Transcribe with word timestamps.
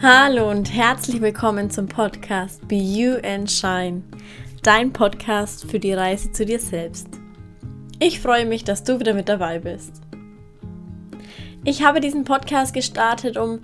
Hallo 0.00 0.48
und 0.48 0.72
herzlich 0.72 1.20
willkommen 1.20 1.70
zum 1.70 1.88
Podcast 1.88 2.68
Be 2.68 2.76
You 2.76 3.16
and 3.24 3.50
Shine, 3.50 4.04
dein 4.62 4.92
Podcast 4.92 5.68
für 5.68 5.80
die 5.80 5.92
Reise 5.92 6.30
zu 6.30 6.46
dir 6.46 6.60
selbst. 6.60 7.08
Ich 7.98 8.20
freue 8.20 8.46
mich, 8.46 8.62
dass 8.62 8.84
du 8.84 9.00
wieder 9.00 9.12
mit 9.12 9.28
dabei 9.28 9.58
bist. 9.58 10.00
Ich 11.64 11.82
habe 11.82 11.98
diesen 11.98 12.22
Podcast 12.22 12.74
gestartet, 12.74 13.36
um 13.36 13.58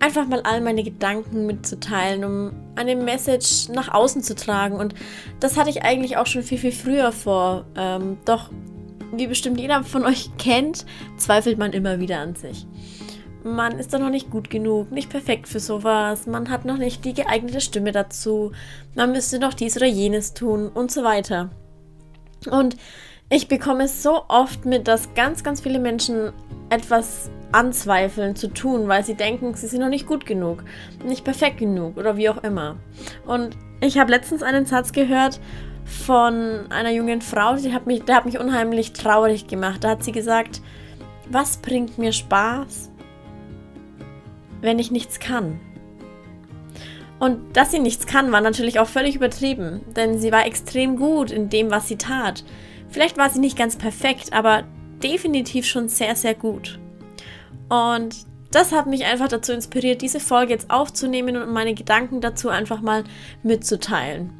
einfach 0.00 0.26
mal 0.26 0.40
all 0.40 0.60
meine 0.60 0.82
Gedanken 0.82 1.46
mitzuteilen, 1.46 2.24
um 2.24 2.52
eine 2.74 2.96
Message 2.96 3.68
nach 3.68 3.94
außen 3.94 4.24
zu 4.24 4.34
tragen. 4.34 4.74
Und 4.74 4.92
das 5.38 5.56
hatte 5.56 5.70
ich 5.70 5.84
eigentlich 5.84 6.16
auch 6.16 6.26
schon 6.26 6.42
viel, 6.42 6.58
viel 6.58 6.72
früher 6.72 7.12
vor. 7.12 7.64
Ähm, 7.76 8.18
doch, 8.24 8.50
wie 9.12 9.28
bestimmt 9.28 9.60
jeder 9.60 9.84
von 9.84 10.04
euch 10.04 10.30
kennt, 10.36 10.84
zweifelt 11.16 11.58
man 11.58 11.72
immer 11.72 12.00
wieder 12.00 12.18
an 12.18 12.34
sich 12.34 12.66
man 13.46 13.78
ist 13.78 13.94
doch 13.94 13.98
noch 13.98 14.10
nicht 14.10 14.30
gut 14.30 14.50
genug, 14.50 14.90
nicht 14.90 15.08
perfekt 15.08 15.48
für 15.48 15.60
sowas, 15.60 16.26
man 16.26 16.50
hat 16.50 16.64
noch 16.64 16.78
nicht 16.78 17.04
die 17.04 17.14
geeignete 17.14 17.60
Stimme 17.60 17.92
dazu, 17.92 18.52
man 18.94 19.12
müsste 19.12 19.38
noch 19.38 19.54
dies 19.54 19.76
oder 19.76 19.86
jenes 19.86 20.34
tun 20.34 20.68
und 20.68 20.90
so 20.90 21.04
weiter. 21.04 21.50
Und 22.50 22.76
ich 23.28 23.48
bekomme 23.48 23.84
es 23.84 24.02
so 24.02 24.24
oft 24.28 24.66
mit, 24.66 24.86
dass 24.88 25.14
ganz, 25.14 25.42
ganz 25.42 25.60
viele 25.60 25.78
Menschen 25.78 26.32
etwas 26.70 27.30
anzweifeln 27.52 28.36
zu 28.36 28.48
tun, 28.48 28.88
weil 28.88 29.04
sie 29.04 29.14
denken, 29.14 29.54
sie 29.54 29.66
sind 29.66 29.80
noch 29.80 29.88
nicht 29.88 30.06
gut 30.06 30.26
genug, 30.26 30.64
nicht 31.04 31.24
perfekt 31.24 31.58
genug 31.58 31.96
oder 31.96 32.16
wie 32.16 32.28
auch 32.28 32.42
immer. 32.42 32.76
Und 33.26 33.56
ich 33.80 33.98
habe 33.98 34.10
letztens 34.10 34.42
einen 34.42 34.66
Satz 34.66 34.92
gehört 34.92 35.40
von 35.84 36.66
einer 36.70 36.90
jungen 36.90 37.22
Frau, 37.22 37.56
die 37.56 37.72
hat 37.72 37.86
mich, 37.86 38.02
der 38.02 38.16
hat 38.16 38.26
mich 38.26 38.38
unheimlich 38.38 38.92
traurig 38.92 39.46
gemacht. 39.46 39.84
Da 39.84 39.90
hat 39.90 40.04
sie 40.04 40.12
gesagt, 40.12 40.60
was 41.30 41.58
bringt 41.58 41.98
mir 41.98 42.12
Spaß, 42.12 42.90
wenn 44.66 44.78
ich 44.78 44.90
nichts 44.90 45.18
kann? 45.18 45.58
Und 47.18 47.56
dass 47.56 47.70
sie 47.70 47.78
nichts 47.78 48.06
kann, 48.06 48.30
war 48.30 48.42
natürlich 48.42 48.78
auch 48.78 48.88
völlig 48.88 49.16
übertrieben, 49.16 49.80
denn 49.96 50.18
sie 50.18 50.32
war 50.32 50.44
extrem 50.44 50.96
gut 50.96 51.30
in 51.30 51.48
dem, 51.48 51.70
was 51.70 51.88
sie 51.88 51.96
tat. 51.96 52.44
Vielleicht 52.90 53.16
war 53.16 53.30
sie 53.30 53.40
nicht 53.40 53.56
ganz 53.56 53.76
perfekt, 53.76 54.34
aber 54.34 54.64
definitiv 55.02 55.66
schon 55.66 55.88
sehr, 55.88 56.14
sehr 56.14 56.34
gut. 56.34 56.78
Und 57.68 58.14
das 58.50 58.72
hat 58.72 58.86
mich 58.86 59.04
einfach 59.04 59.28
dazu 59.28 59.52
inspiriert, 59.52 60.02
diese 60.02 60.20
Folge 60.20 60.52
jetzt 60.52 60.70
aufzunehmen 60.70 61.36
und 61.36 61.52
meine 61.52 61.74
Gedanken 61.74 62.20
dazu 62.20 62.48
einfach 62.48 62.80
mal 62.80 63.04
mitzuteilen. 63.42 64.32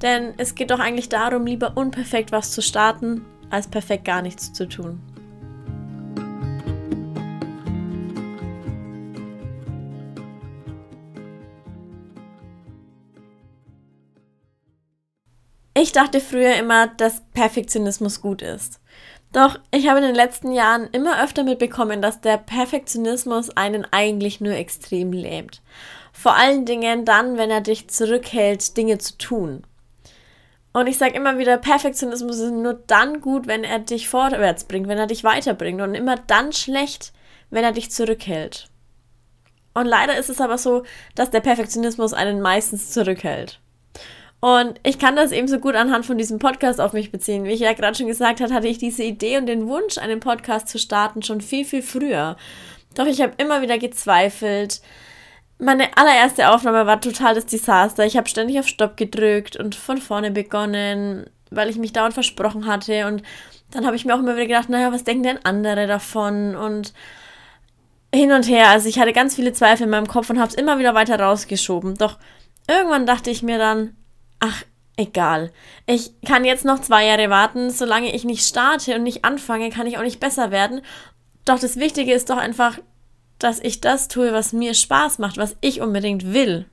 Denn 0.00 0.34
es 0.36 0.54
geht 0.54 0.70
doch 0.70 0.80
eigentlich 0.80 1.08
darum, 1.08 1.46
lieber 1.46 1.76
unperfekt 1.76 2.32
was 2.32 2.50
zu 2.50 2.60
starten, 2.60 3.24
als 3.50 3.68
perfekt 3.68 4.04
gar 4.04 4.22
nichts 4.22 4.52
zu 4.52 4.68
tun. 4.68 5.00
Ich 15.82 15.90
dachte 15.90 16.20
früher 16.20 16.54
immer, 16.54 16.86
dass 16.86 17.22
Perfektionismus 17.34 18.20
gut 18.20 18.40
ist. 18.40 18.78
Doch 19.32 19.58
ich 19.72 19.88
habe 19.88 19.98
in 19.98 20.04
den 20.04 20.14
letzten 20.14 20.52
Jahren 20.52 20.88
immer 20.92 21.20
öfter 21.24 21.42
mitbekommen, 21.42 22.00
dass 22.00 22.20
der 22.20 22.36
Perfektionismus 22.36 23.50
einen 23.56 23.84
eigentlich 23.90 24.40
nur 24.40 24.52
extrem 24.52 25.12
lähmt. 25.12 25.60
Vor 26.12 26.36
allen 26.36 26.66
Dingen 26.66 27.04
dann, 27.04 27.36
wenn 27.36 27.50
er 27.50 27.62
dich 27.62 27.88
zurückhält, 27.88 28.76
Dinge 28.76 28.98
zu 28.98 29.18
tun. 29.18 29.64
Und 30.72 30.86
ich 30.86 30.98
sage 30.98 31.16
immer 31.16 31.38
wieder, 31.38 31.58
Perfektionismus 31.58 32.38
ist 32.38 32.52
nur 32.52 32.74
dann 32.74 33.20
gut, 33.20 33.48
wenn 33.48 33.64
er 33.64 33.80
dich 33.80 34.08
vorwärts 34.08 34.62
bringt, 34.62 34.86
wenn 34.86 34.98
er 34.98 35.08
dich 35.08 35.24
weiterbringt 35.24 35.82
und 35.82 35.96
immer 35.96 36.14
dann 36.14 36.52
schlecht, 36.52 37.12
wenn 37.50 37.64
er 37.64 37.72
dich 37.72 37.90
zurückhält. 37.90 38.68
Und 39.74 39.86
leider 39.86 40.16
ist 40.16 40.30
es 40.30 40.40
aber 40.40 40.58
so, 40.58 40.84
dass 41.16 41.30
der 41.30 41.40
Perfektionismus 41.40 42.12
einen 42.12 42.40
meistens 42.40 42.92
zurückhält. 42.92 43.58
Und 44.44 44.80
ich 44.82 44.98
kann 44.98 45.14
das 45.14 45.30
eben 45.30 45.46
so 45.46 45.60
gut 45.60 45.76
anhand 45.76 46.04
von 46.04 46.18
diesem 46.18 46.40
Podcast 46.40 46.80
auf 46.80 46.92
mich 46.92 47.12
beziehen. 47.12 47.44
Wie 47.44 47.52
ich 47.52 47.60
ja 47.60 47.74
gerade 47.74 47.96
schon 47.96 48.08
gesagt 48.08 48.40
habe, 48.40 48.52
hatte 48.52 48.66
ich 48.66 48.76
diese 48.76 49.04
Idee 49.04 49.38
und 49.38 49.46
den 49.46 49.68
Wunsch, 49.68 49.98
einen 49.98 50.18
Podcast 50.18 50.68
zu 50.68 50.80
starten, 50.80 51.22
schon 51.22 51.40
viel, 51.40 51.64
viel 51.64 51.80
früher. 51.80 52.36
Doch 52.96 53.06
ich 53.06 53.20
habe 53.20 53.34
immer 53.38 53.62
wieder 53.62 53.78
gezweifelt. 53.78 54.82
Meine 55.58 55.96
allererste 55.96 56.50
Aufnahme 56.50 56.86
war 56.86 57.00
total 57.00 57.36
das 57.36 57.46
Desaster. 57.46 58.04
Ich 58.04 58.16
habe 58.16 58.28
ständig 58.28 58.58
auf 58.58 58.66
Stopp 58.66 58.96
gedrückt 58.96 59.54
und 59.54 59.76
von 59.76 59.98
vorne 59.98 60.32
begonnen, 60.32 61.26
weil 61.50 61.70
ich 61.70 61.76
mich 61.76 61.92
dauernd 61.92 62.14
versprochen 62.14 62.66
hatte. 62.66 63.06
Und 63.06 63.22
dann 63.70 63.86
habe 63.86 63.94
ich 63.94 64.04
mir 64.04 64.16
auch 64.16 64.18
immer 64.18 64.34
wieder 64.34 64.48
gedacht, 64.48 64.68
naja, 64.68 64.90
was 64.90 65.04
denken 65.04 65.22
denn 65.22 65.44
andere 65.44 65.86
davon? 65.86 66.56
Und 66.56 66.92
hin 68.12 68.32
und 68.32 68.48
her. 68.48 68.70
Also 68.70 68.88
ich 68.88 68.98
hatte 68.98 69.12
ganz 69.12 69.36
viele 69.36 69.52
Zweifel 69.52 69.84
in 69.84 69.90
meinem 69.90 70.08
Kopf 70.08 70.30
und 70.30 70.40
habe 70.40 70.48
es 70.48 70.56
immer 70.56 70.80
wieder 70.80 70.96
weiter 70.96 71.20
rausgeschoben. 71.20 71.94
Doch 71.94 72.18
irgendwann 72.66 73.06
dachte 73.06 73.30
ich 73.30 73.44
mir 73.44 73.58
dann, 73.58 73.94
ach, 74.42 74.64
egal. 74.96 75.52
Ich 75.86 76.20
kann 76.22 76.44
jetzt 76.44 76.64
noch 76.64 76.80
zwei 76.80 77.06
Jahre 77.06 77.30
warten. 77.30 77.70
Solange 77.70 78.14
ich 78.14 78.24
nicht 78.24 78.46
starte 78.46 78.96
und 78.96 79.04
nicht 79.04 79.24
anfange, 79.24 79.70
kann 79.70 79.86
ich 79.86 79.96
auch 79.96 80.02
nicht 80.02 80.20
besser 80.20 80.50
werden. 80.50 80.82
Doch 81.44 81.58
das 81.58 81.76
Wichtige 81.76 82.12
ist 82.12 82.28
doch 82.28 82.36
einfach, 82.36 82.78
dass 83.38 83.60
ich 83.60 83.80
das 83.80 84.08
tue, 84.08 84.32
was 84.32 84.52
mir 84.52 84.74
Spaß 84.74 85.18
macht, 85.18 85.38
was 85.38 85.56
ich 85.60 85.80
unbedingt 85.80 86.34
will. 86.34 86.66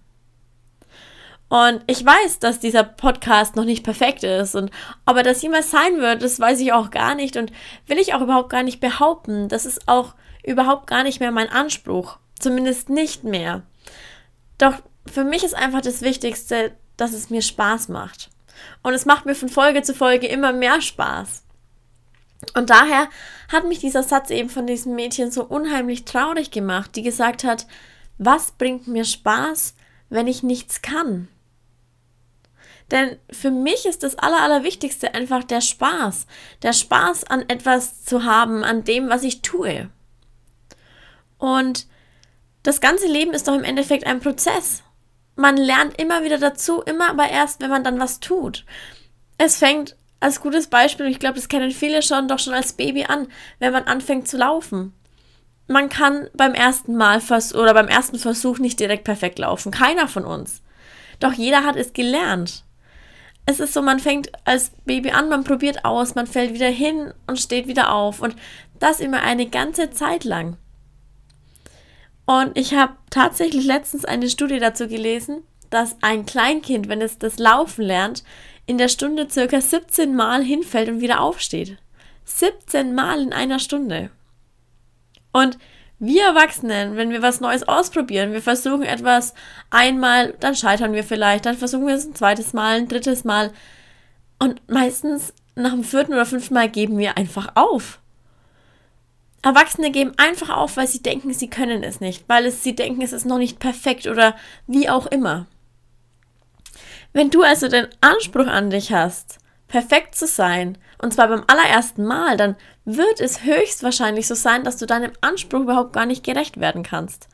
Und 1.47 1.81
ich 1.87 2.05
weiß, 2.05 2.39
dass 2.39 2.59
dieser 2.59 2.83
Podcast 2.83 3.55
noch 3.55 3.65
nicht 3.65 3.83
perfekt 3.83 4.23
ist. 4.23 4.55
Und 4.55 4.71
ob 5.05 5.17
er 5.17 5.23
das 5.23 5.41
jemals 5.41 5.71
sein 5.71 5.97
wird, 5.97 6.21
das 6.21 6.39
weiß 6.39 6.59
ich 6.59 6.73
auch 6.73 6.91
gar 6.91 7.15
nicht 7.15 7.37
und 7.37 7.51
will 7.87 7.97
ich 7.97 8.13
auch 8.13 8.21
überhaupt 8.21 8.49
gar 8.49 8.63
nicht 8.63 8.79
behaupten. 8.79 9.47
Das 9.47 9.65
ist 9.65 9.87
auch 9.87 10.13
überhaupt 10.43 10.87
gar 10.87 11.03
nicht 11.03 11.19
mehr 11.19 11.31
mein 11.31 11.49
Anspruch. 11.49 12.17
Zumindest 12.39 12.89
nicht 12.89 13.23
mehr. 13.23 13.63
Doch 14.59 14.75
für 15.11 15.23
mich 15.23 15.43
ist 15.43 15.55
einfach 15.55 15.81
das 15.81 16.01
Wichtigste, 16.01 16.73
dass 17.01 17.13
es 17.13 17.29
mir 17.29 17.41
Spaß 17.41 17.89
macht. 17.89 18.29
Und 18.83 18.93
es 18.93 19.05
macht 19.05 19.25
mir 19.25 19.35
von 19.35 19.49
Folge 19.49 19.81
zu 19.81 19.93
Folge 19.93 20.27
immer 20.27 20.53
mehr 20.53 20.81
Spaß. 20.81 21.43
Und 22.55 22.69
daher 22.69 23.09
hat 23.51 23.67
mich 23.67 23.79
dieser 23.79 24.03
Satz 24.03 24.29
eben 24.29 24.49
von 24.49 24.67
diesem 24.67 24.95
Mädchen 24.95 25.31
so 25.31 25.43
unheimlich 25.43 26.05
traurig 26.05 26.51
gemacht, 26.51 26.95
die 26.95 27.01
gesagt 27.01 27.43
hat, 27.43 27.67
was 28.17 28.51
bringt 28.51 28.87
mir 28.87 29.05
Spaß, 29.05 29.75
wenn 30.09 30.27
ich 30.27 30.43
nichts 30.43 30.81
kann? 30.81 31.27
Denn 32.91 33.17
für 33.29 33.51
mich 33.51 33.85
ist 33.85 34.03
das 34.03 34.17
Aller, 34.17 34.41
Allerwichtigste 34.41 35.13
einfach 35.13 35.43
der 35.43 35.61
Spaß. 35.61 36.25
Der 36.63 36.73
Spaß 36.73 37.25
an 37.25 37.47
etwas 37.47 38.03
zu 38.03 38.23
haben, 38.23 38.63
an 38.63 38.83
dem, 38.83 39.09
was 39.09 39.23
ich 39.23 39.41
tue. 39.41 39.89
Und 41.37 41.87
das 42.63 42.81
ganze 42.81 43.07
Leben 43.07 43.33
ist 43.33 43.47
doch 43.47 43.53
im 43.53 43.63
Endeffekt 43.63 44.05
ein 44.05 44.19
Prozess 44.19 44.83
man 45.39 45.57
lernt 45.57 45.99
immer 45.99 46.23
wieder 46.23 46.37
dazu, 46.37 46.81
immer 46.81 47.09
aber 47.09 47.29
erst, 47.29 47.61
wenn 47.61 47.69
man 47.69 47.83
dann 47.83 47.99
was 47.99 48.19
tut. 48.19 48.65
Es 49.37 49.57
fängt 49.57 49.95
als 50.19 50.41
gutes 50.41 50.67
Beispiel, 50.67 51.07
ich 51.07 51.19
glaube, 51.19 51.35
das 51.35 51.47
kennen 51.47 51.71
viele 51.71 52.01
schon, 52.01 52.27
doch 52.27 52.39
schon 52.39 52.53
als 52.53 52.73
Baby 52.73 53.05
an, 53.05 53.27
wenn 53.59 53.71
man 53.71 53.85
anfängt 53.85 54.27
zu 54.27 54.37
laufen. 54.37 54.93
Man 55.67 55.87
kann 55.87 56.27
beim 56.33 56.53
ersten 56.53 56.95
Mal 56.95 57.21
vers 57.21 57.55
oder 57.55 57.73
beim 57.73 57.87
ersten 57.87 58.19
Versuch 58.19 58.59
nicht 58.59 58.79
direkt 58.79 59.05
perfekt 59.05 59.39
laufen. 59.39 59.71
Keiner 59.71 60.07
von 60.07 60.25
uns. 60.25 60.61
Doch 61.19 61.33
jeder 61.33 61.63
hat 61.63 61.75
es 61.75 61.93
gelernt. 61.93 62.65
Es 63.45 63.59
ist 63.59 63.73
so, 63.73 63.81
man 63.81 63.99
fängt 63.99 64.31
als 64.45 64.71
Baby 64.85 65.11
an, 65.11 65.29
man 65.29 65.43
probiert 65.43 65.85
aus, 65.85 66.15
man 66.15 66.27
fällt 66.27 66.53
wieder 66.53 66.67
hin 66.67 67.13
und 67.27 67.39
steht 67.39 67.67
wieder 67.67 67.93
auf. 67.93 68.19
Und 68.21 68.35
das 68.79 68.99
immer 68.99 69.21
eine 69.21 69.47
ganze 69.47 69.89
Zeit 69.91 70.23
lang. 70.23 70.57
Und 72.29 72.55
ich 72.59 72.75
habe 72.75 72.93
tatsächlich 73.09 73.65
letztens 73.65 74.05
eine 74.05 74.29
Studie 74.29 74.59
dazu 74.59 74.87
gelesen, 74.87 75.41
dass 75.71 75.97
ein 76.01 76.27
Kleinkind, 76.27 76.87
wenn 76.87 77.01
es 77.01 77.17
das 77.17 77.39
Laufen 77.39 77.81
lernt, 77.81 78.23
in 78.67 78.77
der 78.77 78.87
Stunde 78.87 79.27
circa 79.27 79.59
17 79.59 80.15
Mal 80.15 80.43
hinfällt 80.43 80.89
und 80.89 81.01
wieder 81.01 81.21
aufsteht. 81.21 81.77
17 82.25 82.93
Mal 82.93 83.23
in 83.23 83.33
einer 83.33 83.57
Stunde. 83.57 84.11
Und 85.31 85.57
wir 85.97 86.23
Erwachsenen, 86.23 86.97
wenn 86.97 87.09
wir 87.09 87.23
was 87.23 87.41
Neues 87.41 87.67
ausprobieren, 87.67 88.31
wir 88.31 88.43
versuchen 88.43 88.83
etwas 88.83 89.33
einmal, 89.71 90.35
dann 90.39 90.53
scheitern 90.53 90.93
wir 90.93 91.03
vielleicht, 91.03 91.47
dann 91.47 91.57
versuchen 91.57 91.87
wir 91.87 91.95
es 91.95 92.05
ein 92.05 92.13
zweites 92.13 92.53
Mal, 92.53 92.77
ein 92.77 92.87
drittes 92.87 93.23
Mal. 93.23 93.51
Und 94.37 94.61
meistens 94.69 95.33
nach 95.55 95.71
dem 95.71 95.83
vierten 95.83 96.13
oder 96.13 96.27
fünften 96.27 96.53
Mal 96.53 96.69
geben 96.69 96.99
wir 96.99 97.17
einfach 97.17 97.53
auf. 97.55 97.98
Erwachsene 99.41 99.91
geben 99.91 100.13
einfach 100.17 100.49
auf, 100.49 100.75
weil 100.75 100.87
sie 100.87 101.01
denken, 101.01 101.33
sie 101.33 101.49
können 101.49 101.83
es 101.83 102.01
nicht, 102.01 102.25
weil 102.27 102.45
es, 102.45 102.61
sie 102.63 102.75
denken, 102.75 103.01
es 103.01 103.13
ist 103.13 103.25
noch 103.25 103.37
nicht 103.37 103.59
perfekt 103.59 104.07
oder 104.07 104.35
wie 104.67 104.89
auch 104.89 105.05
immer. 105.05 105.47
Wenn 107.13 107.29
du 107.29 107.41
also 107.41 107.67
den 107.67 107.87
Anspruch 108.01 108.47
an 108.47 108.69
dich 108.69 108.91
hast, 108.91 109.39
perfekt 109.67 110.15
zu 110.15 110.27
sein, 110.27 110.77
und 111.01 111.13
zwar 111.13 111.29
beim 111.29 111.43
allerersten 111.47 112.03
Mal, 112.05 112.35
dann 112.35 112.55
wird 112.83 113.21
es 113.21 113.43
höchstwahrscheinlich 113.43 114.27
so 114.27 114.35
sein, 114.35 114.63
dass 114.63 114.77
du 114.77 114.85
deinem 114.85 115.13
Anspruch 115.21 115.61
überhaupt 115.61 115.93
gar 115.93 116.05
nicht 116.05 116.25
gerecht 116.25 116.59
werden 116.59 116.83
kannst. 116.83 117.29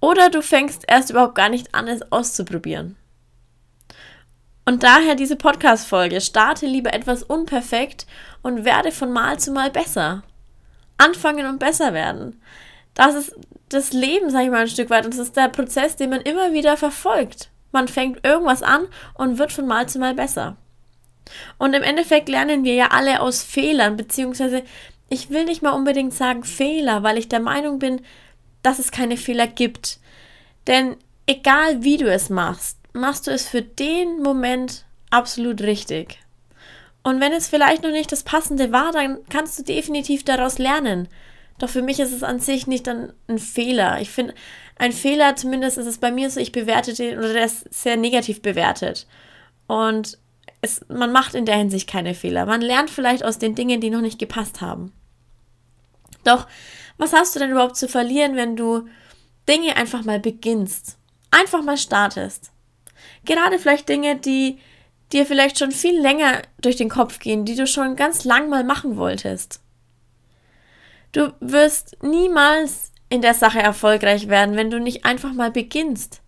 Oder 0.00 0.30
du 0.30 0.42
fängst 0.42 0.84
erst 0.86 1.10
überhaupt 1.10 1.34
gar 1.34 1.48
nicht 1.48 1.74
an, 1.74 1.88
es 1.88 2.12
auszuprobieren. 2.12 2.96
Und 4.64 4.82
daher 4.82 5.14
diese 5.14 5.36
Podcast-Folge. 5.36 6.20
Starte 6.20 6.66
lieber 6.66 6.92
etwas 6.92 7.22
unperfekt 7.22 8.06
und 8.42 8.64
werde 8.64 8.92
von 8.92 9.12
Mal 9.12 9.38
zu 9.38 9.52
Mal 9.52 9.70
besser 9.70 10.22
anfangen 10.98 11.46
und 11.46 11.58
besser 11.58 11.94
werden. 11.94 12.40
Das 12.94 13.14
ist 13.14 13.36
das 13.68 13.92
Leben, 13.92 14.30
sag 14.30 14.44
ich 14.44 14.50
mal, 14.50 14.62
ein 14.62 14.68
Stück 14.68 14.90
weit. 14.90 15.04
Und 15.04 15.14
das 15.14 15.20
ist 15.20 15.36
der 15.36 15.48
Prozess, 15.48 15.96
den 15.96 16.10
man 16.10 16.20
immer 16.20 16.52
wieder 16.52 16.76
verfolgt. 16.76 17.50
Man 17.72 17.88
fängt 17.88 18.24
irgendwas 18.24 18.62
an 18.62 18.86
und 19.14 19.38
wird 19.38 19.52
von 19.52 19.66
Mal 19.66 19.88
zu 19.88 19.98
Mal 19.98 20.14
besser. 20.14 20.56
Und 21.58 21.74
im 21.74 21.82
Endeffekt 21.82 22.28
lernen 22.28 22.64
wir 22.64 22.74
ja 22.74 22.88
alle 22.88 23.20
aus 23.20 23.42
Fehlern, 23.42 23.96
beziehungsweise 23.96 24.62
ich 25.08 25.30
will 25.30 25.44
nicht 25.44 25.62
mal 25.62 25.72
unbedingt 25.72 26.14
sagen 26.14 26.44
Fehler, 26.44 27.02
weil 27.02 27.18
ich 27.18 27.28
der 27.28 27.40
Meinung 27.40 27.78
bin, 27.78 28.00
dass 28.62 28.78
es 28.78 28.90
keine 28.90 29.16
Fehler 29.16 29.46
gibt. 29.46 29.98
Denn 30.66 30.96
egal 31.26 31.82
wie 31.82 31.96
du 31.96 32.10
es 32.10 32.30
machst, 32.30 32.78
machst 32.92 33.26
du 33.26 33.30
es 33.30 33.48
für 33.48 33.62
den 33.62 34.22
Moment 34.22 34.84
absolut 35.10 35.60
richtig. 35.60 36.18
Und 37.06 37.20
wenn 37.20 37.32
es 37.32 37.46
vielleicht 37.46 37.84
noch 37.84 37.92
nicht 37.92 38.10
das 38.10 38.24
Passende 38.24 38.72
war, 38.72 38.90
dann 38.90 39.18
kannst 39.28 39.56
du 39.56 39.62
definitiv 39.62 40.24
daraus 40.24 40.58
lernen. 40.58 41.06
Doch 41.60 41.68
für 41.68 41.80
mich 41.80 42.00
ist 42.00 42.10
es 42.10 42.24
an 42.24 42.40
sich 42.40 42.66
nicht 42.66 42.88
dann 42.88 43.12
ein 43.28 43.38
Fehler. 43.38 44.00
Ich 44.00 44.10
finde, 44.10 44.34
ein 44.76 44.90
Fehler, 44.90 45.36
zumindest 45.36 45.78
ist 45.78 45.86
es 45.86 45.98
bei 45.98 46.10
mir 46.10 46.28
so, 46.30 46.40
ich 46.40 46.50
bewerte 46.50 46.94
den 46.94 47.16
oder 47.16 47.32
der 47.32 47.44
ist 47.44 47.72
sehr 47.72 47.96
negativ 47.96 48.42
bewertet. 48.42 49.06
Und 49.68 50.18
es, 50.62 50.84
man 50.88 51.12
macht 51.12 51.36
in 51.36 51.46
der 51.46 51.54
Hinsicht 51.54 51.88
keine 51.88 52.12
Fehler. 52.12 52.44
Man 52.44 52.60
lernt 52.60 52.90
vielleicht 52.90 53.24
aus 53.24 53.38
den 53.38 53.54
Dingen, 53.54 53.80
die 53.80 53.90
noch 53.90 54.00
nicht 54.00 54.18
gepasst 54.18 54.60
haben. 54.60 54.90
Doch, 56.24 56.48
was 56.98 57.12
hast 57.12 57.36
du 57.36 57.38
denn 57.38 57.52
überhaupt 57.52 57.76
zu 57.76 57.86
verlieren, 57.86 58.34
wenn 58.34 58.56
du 58.56 58.88
Dinge 59.48 59.76
einfach 59.76 60.02
mal 60.02 60.18
beginnst? 60.18 60.98
Einfach 61.30 61.62
mal 61.62 61.78
startest. 61.78 62.50
Gerade 63.24 63.60
vielleicht 63.60 63.88
Dinge, 63.88 64.16
die 64.16 64.58
dir 65.12 65.26
vielleicht 65.26 65.58
schon 65.58 65.70
viel 65.70 65.98
länger 66.00 66.42
durch 66.60 66.76
den 66.76 66.88
Kopf 66.88 67.18
gehen, 67.18 67.44
die 67.44 67.54
du 67.54 67.66
schon 67.66 67.96
ganz 67.96 68.24
lang 68.24 68.48
mal 68.48 68.64
machen 68.64 68.96
wolltest. 68.96 69.60
Du 71.12 71.32
wirst 71.40 71.96
niemals 72.02 72.92
in 73.08 73.22
der 73.22 73.34
Sache 73.34 73.60
erfolgreich 73.60 74.28
werden, 74.28 74.56
wenn 74.56 74.70
du 74.70 74.80
nicht 74.80 75.04
einfach 75.04 75.32
mal 75.32 75.50
beginnst. 75.50 76.22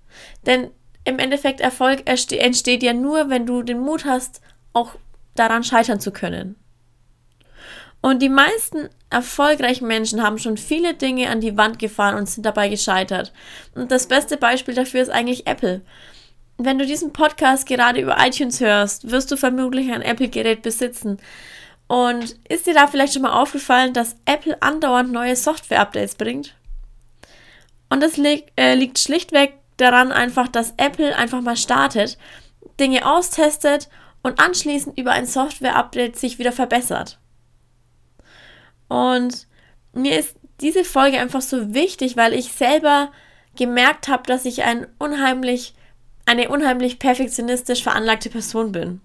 Denn 0.47 0.71
im 1.05 1.19
Endeffekt 1.19 1.61
Erfolg 1.61 2.09
entsteht 2.09 2.83
ja 2.83 2.93
nur, 2.93 3.31
wenn 3.31 3.47
du 3.47 3.63
den 3.63 3.81
Mut 3.81 4.05
hast, 4.05 4.41
auch 4.73 4.93
daran 5.35 5.65
scheitern 5.65 6.01
zu 6.01 6.13
können. 6.13 6.57
Und 8.01 8.23
die 8.23 8.29
meisten 8.29 8.89
erfolgreichen 9.11 9.89
Menschen 9.89 10.23
haben 10.23 10.39
schon 10.39 10.57
viele 10.57 10.95
Dinge 10.95 11.31
an 11.31 11.41
die 11.41 11.57
Wand 11.57 11.79
gefahren 11.79 12.15
und 12.17 12.29
sind 12.29 12.47
dabei 12.47 12.69
gescheitert. 12.69 13.33
Und 13.75 13.91
das 13.91 14.07
beste 14.07 14.37
Beispiel 14.37 14.75
dafür 14.75 15.03
ist 15.03 15.11
eigentlich 15.11 15.47
Apple. 15.47 15.83
Wenn 16.59 16.79
du 16.79 16.87
diesen 16.87 17.13
Podcast 17.13 17.67
gerade 17.67 18.01
über 18.01 18.17
iTunes 18.19 18.61
hörst, 18.61 19.11
wirst 19.11 19.31
du 19.31 19.37
vermutlich 19.37 19.93
ein 19.93 20.03
Apple-Gerät 20.03 20.63
besitzen. 20.63 21.19
Und 21.87 22.37
ist 22.49 22.67
dir 22.67 22.75
da 22.75 22.87
vielleicht 22.89 23.15
schon 23.15 23.23
mal 23.23 23.41
aufgefallen, 23.41 23.95
dass 23.95 24.17
Apple 24.27 24.61
andauernd 24.61 25.13
neue 25.13 25.37
Software-Updates 25.37 26.17
bringt? 26.17 26.55
Und 27.89 28.03
das 28.03 28.17
li 28.17 28.45
äh, 28.57 28.75
liegt 28.75 28.99
schlichtweg 28.99 29.55
daran 29.79 30.13
einfach, 30.13 30.49
dass 30.49 30.75
Apple 30.77 31.17
einfach 31.17 31.41
mal 31.41 31.57
startet, 31.57 32.19
Dinge 32.79 33.07
austestet 33.07 33.89
und 34.23 34.41
anschließend 34.41 34.99
über 34.99 35.13
ein 35.13 35.27
Software-Update 35.27 36.17
sich 36.19 36.39
wieder 36.39 36.53
verbessert. 36.53 37.19
Und 38.89 39.47
mir 39.93 40.19
ist 40.19 40.37
diese 40.61 40.85
Folge 40.85 41.21
einfach 41.21 41.43
so 41.43 41.73
wichtig, 41.73 42.17
weil 42.17 42.35
ich 42.35 42.53
selber 42.53 43.13
gemerkt 43.57 44.09
habe, 44.09 44.25
dass 44.25 44.45
ich 44.45 44.65
ein 44.65 44.87
unheimlich, 44.99 45.75
eine 46.29 46.49
unheimlich 46.49 46.99
perfektionistisch 46.99 47.83
veranlagte 47.83 48.31
Person 48.31 48.73
bin. 48.73 49.01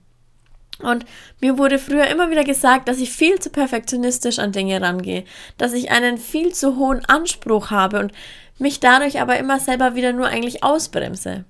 Und 0.79 1.05
mir 1.39 1.57
wurde 1.57 1.79
früher 1.79 2.07
immer 2.07 2.29
wieder 2.29 2.43
gesagt, 2.43 2.87
dass 2.87 2.97
ich 2.97 3.11
viel 3.11 3.39
zu 3.39 3.49
perfektionistisch 3.49 4.39
an 4.39 4.51
Dinge 4.51 4.81
rangehe, 4.81 5.23
dass 5.57 5.73
ich 5.73 5.91
einen 5.91 6.17
viel 6.17 6.53
zu 6.53 6.77
hohen 6.77 7.05
Anspruch 7.05 7.71
habe 7.71 7.99
und 7.99 8.11
mich 8.57 8.79
dadurch 8.79 9.21
aber 9.21 9.37
immer 9.37 9.59
selber 9.59 9.95
wieder 9.95 10.13
nur 10.13 10.27
eigentlich 10.27 10.63
ausbremse. 10.63 11.45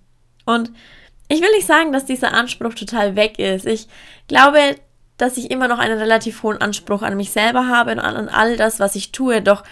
Und 0.45 0.71
ich 1.29 1.41
will 1.41 1.51
nicht 1.55 1.67
sagen, 1.67 1.91
dass 1.91 2.05
dieser 2.05 2.33
Anspruch 2.33 2.73
total 2.73 3.15
weg 3.15 3.39
ist. 3.39 3.65
Ich 3.65 3.87
glaube, 4.27 4.75
dass 5.17 5.37
ich 5.37 5.51
immer 5.51 5.67
noch 5.67 5.79
einen 5.79 5.97
relativ 5.97 6.43
hohen 6.43 6.61
Anspruch 6.61 7.01
an 7.01 7.17
mich 7.17 7.31
selber 7.31 7.67
habe 7.67 7.93
und 7.93 7.99
an 7.99 8.29
all 8.29 8.57
das, 8.57 8.79
was 8.79 8.95
ich 8.95 9.11
tue. 9.11 9.41
Doch 9.41 9.63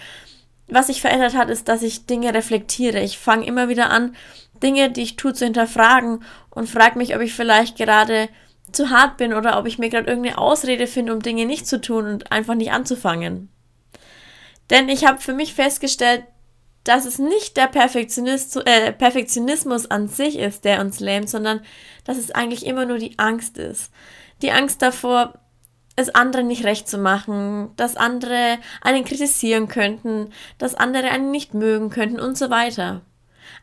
was 0.68 0.86
sich 0.86 1.00
verändert 1.00 1.36
hat, 1.36 1.50
ist, 1.50 1.68
dass 1.68 1.82
ich 1.82 2.06
Dinge 2.06 2.32
reflektiere. 2.32 3.00
Ich 3.00 3.18
fange 3.18 3.46
immer 3.46 3.68
wieder 3.68 3.90
an, 3.90 4.16
Dinge, 4.62 4.90
die 4.90 5.02
ich 5.02 5.16
tue, 5.16 5.32
zu 5.34 5.44
hinterfragen 5.44 6.22
und 6.50 6.68
frage 6.68 6.98
mich, 6.98 7.14
ob 7.14 7.22
ich 7.22 7.34
vielleicht 7.34 7.76
gerade 7.76 8.28
zu 8.70 8.90
hart 8.90 9.16
bin 9.16 9.34
oder 9.34 9.58
ob 9.58 9.66
ich 9.66 9.78
mir 9.78 9.90
gerade 9.90 10.08
irgendeine 10.08 10.38
Ausrede 10.38 10.86
finde, 10.86 11.12
um 11.12 11.20
Dinge 11.20 11.46
nicht 11.46 11.66
zu 11.66 11.80
tun 11.80 12.06
und 12.06 12.32
einfach 12.32 12.54
nicht 12.54 12.72
anzufangen. 12.72 13.48
Denn 14.70 14.88
ich 14.88 15.04
habe 15.04 15.20
für 15.20 15.34
mich 15.34 15.54
festgestellt, 15.54 16.24
dass 16.84 17.04
es 17.04 17.18
nicht 17.18 17.56
der 17.56 17.68
Perfektionist, 17.68 18.56
äh, 18.66 18.92
Perfektionismus 18.92 19.90
an 19.90 20.08
sich 20.08 20.38
ist, 20.38 20.64
der 20.64 20.80
uns 20.80 20.98
lähmt, 21.00 21.28
sondern 21.28 21.60
dass 22.04 22.16
es 22.16 22.32
eigentlich 22.32 22.66
immer 22.66 22.86
nur 22.86 22.98
die 22.98 23.18
Angst 23.18 23.58
ist. 23.58 23.92
Die 24.40 24.50
Angst 24.50 24.82
davor, 24.82 25.34
es 25.94 26.14
anderen 26.14 26.48
nicht 26.48 26.64
recht 26.64 26.88
zu 26.88 26.98
machen, 26.98 27.70
dass 27.76 27.96
andere 27.96 28.58
einen 28.80 29.04
kritisieren 29.04 29.68
könnten, 29.68 30.30
dass 30.58 30.74
andere 30.74 31.10
einen 31.10 31.30
nicht 31.30 31.54
mögen 31.54 31.90
könnten 31.90 32.18
und 32.18 32.36
so 32.36 32.50
weiter. 32.50 33.02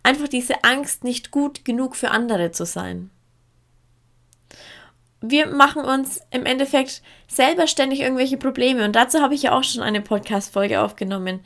Einfach 0.04 0.28
diese 0.28 0.64
Angst, 0.64 1.04
nicht 1.04 1.32
gut 1.32 1.66
genug 1.66 1.96
für 1.96 2.12
andere 2.12 2.52
zu 2.52 2.66
sein. 2.66 3.10
Wir 5.22 5.48
machen 5.48 5.84
uns 5.84 6.22
im 6.32 6.46
Endeffekt 6.46 7.02
selber 7.28 7.68
ständig 7.68 8.00
irgendwelche 8.00 8.38
Probleme 8.38 8.86
und 8.86 8.96
dazu 8.96 9.20
habe 9.20 9.36
ich 9.36 9.44
ja 9.44 9.52
auch 9.52 9.64
schon 9.64 9.84
eine 9.84 10.02
Podcast-Folge 10.02 10.82
aufgenommen. 10.82 11.42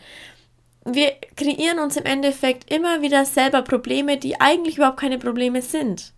Wir 0.85 1.13
kreieren 1.35 1.80
uns 1.80 1.95
im 1.97 2.06
Endeffekt 2.06 2.71
immer 2.71 3.01
wieder 3.01 3.25
selber 3.25 3.62
Probleme, 3.62 4.18
die 4.18 4.39
eigentlich 4.39 4.77
überhaupt 4.77 5.00
keine 5.00 5.18
Probleme 5.18 5.62
sind. 5.62 6.13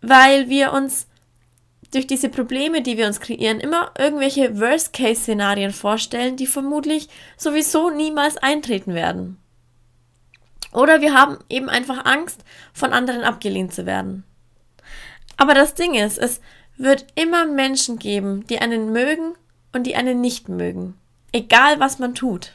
Weil 0.00 0.48
wir 0.48 0.72
uns 0.72 1.08
durch 1.92 2.06
diese 2.06 2.28
Probleme, 2.28 2.82
die 2.82 2.96
wir 2.96 3.06
uns 3.06 3.20
kreieren, 3.20 3.60
immer 3.60 3.92
irgendwelche 3.98 4.60
Worst-Case-Szenarien 4.60 5.72
vorstellen, 5.72 6.36
die 6.36 6.46
vermutlich 6.46 7.08
sowieso 7.36 7.90
niemals 7.90 8.36
eintreten 8.36 8.94
werden. 8.94 9.38
Oder 10.72 11.00
wir 11.00 11.14
haben 11.14 11.38
eben 11.48 11.68
einfach 11.68 12.04
Angst, 12.04 12.44
von 12.72 12.92
anderen 12.92 13.22
abgelehnt 13.22 13.72
zu 13.72 13.86
werden. 13.86 14.24
Aber 15.36 15.54
das 15.54 15.74
Ding 15.74 15.94
ist, 15.94 16.18
es 16.18 16.40
wird 16.76 17.06
immer 17.14 17.46
Menschen 17.46 17.98
geben, 17.98 18.46
die 18.46 18.58
einen 18.58 18.92
mögen 18.92 19.34
und 19.72 19.84
die 19.84 19.96
einen 19.96 20.20
nicht 20.20 20.48
mögen. 20.48 20.98
Egal 21.32 21.80
was 21.80 21.98
man 21.98 22.14
tut. 22.14 22.54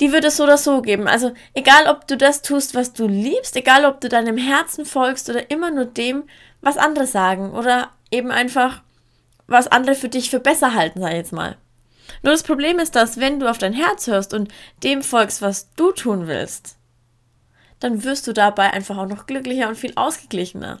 Die 0.00 0.12
wird 0.12 0.24
es 0.24 0.38
so 0.38 0.44
oder 0.44 0.56
so 0.56 0.80
geben. 0.80 1.08
Also 1.08 1.32
egal, 1.52 1.86
ob 1.88 2.06
du 2.06 2.16
das 2.16 2.42
tust, 2.42 2.74
was 2.74 2.92
du 2.94 3.06
liebst, 3.06 3.54
egal, 3.56 3.84
ob 3.84 4.00
du 4.00 4.08
deinem 4.08 4.38
Herzen 4.38 4.86
folgst 4.86 5.28
oder 5.28 5.50
immer 5.50 5.70
nur 5.70 5.84
dem, 5.84 6.24
was 6.62 6.78
andere 6.78 7.06
sagen 7.06 7.52
oder 7.52 7.90
eben 8.10 8.30
einfach, 8.30 8.82
was 9.46 9.68
andere 9.68 9.94
für 9.94 10.08
dich 10.08 10.30
für 10.30 10.40
besser 10.40 10.74
halten, 10.74 11.00
sag 11.00 11.10
ich 11.10 11.16
jetzt 11.16 11.32
mal. 11.32 11.56
Nur 12.22 12.32
das 12.32 12.42
Problem 12.42 12.78
ist, 12.78 12.96
dass 12.96 13.18
wenn 13.18 13.40
du 13.40 13.48
auf 13.50 13.58
dein 13.58 13.72
Herz 13.72 14.06
hörst 14.06 14.34
und 14.34 14.52
dem 14.82 15.02
folgst, 15.02 15.42
was 15.42 15.70
du 15.74 15.92
tun 15.92 16.26
willst, 16.26 16.76
dann 17.80 18.04
wirst 18.04 18.26
du 18.26 18.32
dabei 18.32 18.72
einfach 18.72 18.98
auch 18.98 19.06
noch 19.06 19.26
glücklicher 19.26 19.68
und 19.68 19.78
viel 19.78 19.92
ausgeglichener. 19.96 20.80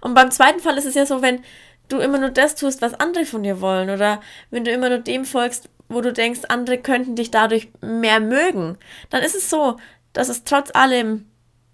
Und 0.00 0.14
beim 0.14 0.30
zweiten 0.30 0.60
Fall 0.60 0.78
ist 0.78 0.86
es 0.86 0.94
ja 0.94 1.06
so, 1.06 1.22
wenn 1.22 1.42
du 1.88 1.98
immer 1.98 2.18
nur 2.18 2.30
das 2.30 2.54
tust, 2.54 2.82
was 2.82 2.94
andere 2.94 3.26
von 3.26 3.42
dir 3.42 3.60
wollen 3.60 3.90
oder 3.90 4.20
wenn 4.50 4.64
du 4.64 4.70
immer 4.70 4.88
nur 4.88 4.98
dem 4.98 5.24
folgst, 5.24 5.68
wo 5.88 6.00
du 6.00 6.12
denkst, 6.12 6.42
andere 6.48 6.78
könnten 6.78 7.16
dich 7.16 7.30
dadurch 7.30 7.68
mehr 7.80 8.20
mögen, 8.20 8.78
dann 9.10 9.22
ist 9.22 9.34
es 9.34 9.50
so, 9.50 9.76
dass 10.12 10.28
es 10.28 10.44
trotz 10.44 10.70
allem 10.74 11.26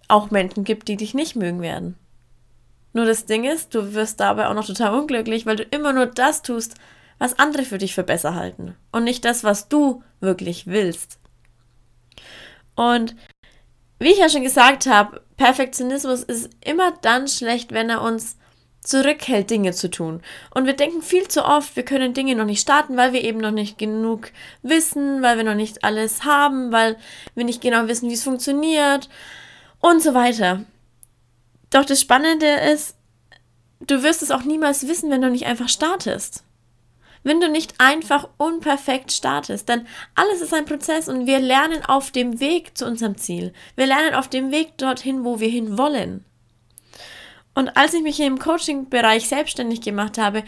auch 0.09 0.31
Menschen 0.31 0.65
gibt, 0.65 0.89
die 0.89 0.97
dich 0.97 1.15
nicht 1.15 1.37
mögen 1.37 1.61
werden. 1.61 1.97
Nur 2.93 3.05
das 3.05 3.27
Ding 3.27 3.45
ist, 3.45 3.75
du 3.75 3.95
wirst 3.95 4.21
dabei 4.21 4.49
auch 4.49 4.55
noch 4.55 4.67
total 4.67 4.99
unglücklich, 4.99 5.47
weil 5.47 5.57
du 5.57 5.63
immer 5.63 5.93
nur 5.93 6.07
das 6.07 6.43
tust, 6.43 6.75
was 7.19 7.39
andere 7.39 7.65
für 7.65 7.79
dich 7.79 7.95
für 7.95 8.05
besser 8.05 8.35
halten 8.35 8.77
und 8.93 9.05
nicht 9.05 9.25
das, 9.25 9.45
was 9.45 9.69
du 9.69 10.03
wirklich 10.21 10.67
willst. 10.67 11.19
Und 12.75 13.17
wie 13.99 14.13
ich 14.13 14.19
ja 14.19 14.29
schon 14.29 14.45
gesagt 14.45 14.87
habe, 14.87 15.23
Perfektionismus 15.37 16.23
ist 16.23 16.51
immer 16.65 16.93
dann 17.03 17.27
schlecht, 17.27 17.73
wenn 17.73 17.91
er 17.91 18.03
uns 18.03 18.37
zurückhält, 18.81 19.51
Dinge 19.51 19.73
zu 19.73 19.91
tun. 19.91 20.23
Und 20.55 20.67
wir 20.67 20.73
denken 20.73 21.03
viel 21.03 21.27
zu 21.29 21.45
oft, 21.45 21.75
wir 21.77 21.85
können 21.85 22.15
Dinge 22.15 22.37
noch 22.37 22.45
nicht 22.45 22.61
starten, 22.61 22.97
weil 22.97 23.13
wir 23.13 23.23
eben 23.23 23.39
noch 23.39 23.51
nicht 23.51 23.77
genug 23.79 24.31
wissen, 24.63 25.21
weil 25.21 25.37
wir 25.37 25.45
noch 25.45 25.55
nicht 25.55 25.85
alles 25.85 26.25
haben, 26.25 26.73
weil 26.73 26.97
wir 27.35 27.45
nicht 27.45 27.61
genau 27.61 27.89
wissen, 27.89 28.09
wie 28.09 28.15
es 28.15 28.23
funktioniert 28.23 29.09
und 29.81 30.03
so 30.03 30.15
weiter. 30.15 30.65
Doch 31.71 31.85
das 31.85 32.01
Spannende 32.01 32.47
ist, 32.47 32.97
du 33.81 34.03
wirst 34.03 34.23
es 34.23 34.31
auch 34.31 34.43
niemals 34.45 34.87
wissen, 34.89 35.11
wenn 35.11 35.23
du 35.23 35.31
nicht 35.31 35.47
einfach 35.47 35.69
startest. 35.69 36.45
Wenn 37.29 37.43
du 37.43 37.51
nicht 37.51 37.75
einfach 37.77 38.27
unperfekt 38.39 39.13
startest, 39.13 39.69
denn 39.69 39.87
alles 40.15 40.41
ist 40.41 40.55
ein 40.55 40.65
Prozess 40.65 41.09
und 41.09 41.27
wir 41.27 41.41
lernen 41.41 41.85
auf 41.85 42.11
dem 42.11 42.41
Weg 42.41 42.79
zu 42.79 42.87
unserem 42.87 43.19
Ziel. 43.19 43.53
Wir 43.77 43.85
lernen 43.85 44.15
auf 44.15 44.29
dem 44.29 44.51
Weg 44.51 44.79
dorthin, 44.79 45.27
wo 45.27 45.39
wir 45.39 45.51
hin 45.51 45.77
wollen. 45.77 46.25
Und 47.55 47.77
als 47.77 47.93
ich 47.93 48.01
mich 48.01 48.19
im 48.21 48.39
Coaching-Bereich 48.39 49.29
selbstständig 49.29 49.83
gemacht 49.83 50.17
habe, 50.17 50.43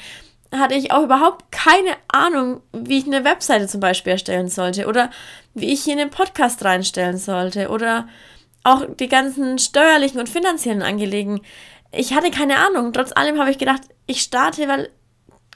hatte 0.54 0.74
ich 0.74 0.90
auch 0.90 1.02
überhaupt 1.02 1.52
keine 1.52 1.96
Ahnung, 2.08 2.62
wie 2.72 2.96
ich 2.96 3.04
eine 3.04 3.24
Webseite 3.24 3.66
zum 3.66 3.80
Beispiel 3.80 4.12
erstellen 4.12 4.48
sollte 4.48 4.86
oder 4.86 5.10
wie 5.52 5.74
ich 5.74 5.84
hier 5.84 5.98
einen 5.98 6.08
Podcast 6.08 6.64
reinstellen 6.64 7.18
sollte 7.18 7.68
oder 7.68 8.08
auch 8.64 8.86
die 8.98 9.08
ganzen 9.08 9.58
steuerlichen 9.58 10.18
und 10.18 10.30
finanziellen 10.30 10.80
Angelegenheiten. 10.80 11.46
Ich 11.92 12.14
hatte 12.14 12.30
keine 12.30 12.56
Ahnung. 12.56 12.94
Trotz 12.94 13.12
allem 13.12 13.38
habe 13.38 13.50
ich 13.50 13.58
gedacht, 13.58 13.82
ich 14.06 14.22
starte, 14.22 14.66
weil 14.66 14.88